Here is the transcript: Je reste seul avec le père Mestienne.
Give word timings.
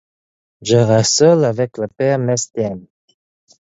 Je 0.63 0.77
reste 0.77 1.13
seul 1.17 1.45
avec 1.45 1.77
le 1.77 1.87
père 1.87 2.17
Mestienne. 2.17 2.87